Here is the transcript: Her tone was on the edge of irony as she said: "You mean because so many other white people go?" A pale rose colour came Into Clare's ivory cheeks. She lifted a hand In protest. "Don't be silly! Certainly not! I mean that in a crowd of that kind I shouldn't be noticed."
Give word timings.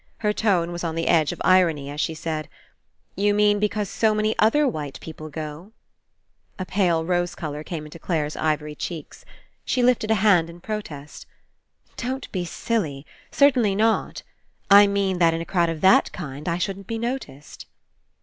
Her 0.17 0.33
tone 0.33 0.71
was 0.71 0.83
on 0.83 0.95
the 0.95 1.07
edge 1.07 1.31
of 1.31 1.39
irony 1.45 1.87
as 1.91 2.01
she 2.01 2.15
said: 2.15 2.49
"You 3.15 3.35
mean 3.35 3.59
because 3.59 3.87
so 3.87 4.15
many 4.15 4.33
other 4.39 4.67
white 4.67 4.99
people 4.99 5.29
go?" 5.29 5.73
A 6.57 6.65
pale 6.65 7.05
rose 7.05 7.35
colour 7.35 7.63
came 7.63 7.85
Into 7.85 7.99
Clare's 7.99 8.35
ivory 8.35 8.73
cheeks. 8.73 9.25
She 9.63 9.83
lifted 9.83 10.09
a 10.09 10.15
hand 10.15 10.49
In 10.49 10.59
protest. 10.59 11.27
"Don't 11.97 12.31
be 12.31 12.45
silly! 12.45 13.05
Certainly 13.29 13.75
not! 13.75 14.23
I 14.71 14.87
mean 14.87 15.19
that 15.19 15.35
in 15.35 15.41
a 15.41 15.45
crowd 15.45 15.69
of 15.69 15.81
that 15.81 16.11
kind 16.11 16.49
I 16.49 16.57
shouldn't 16.57 16.87
be 16.87 16.97
noticed." 16.97 17.67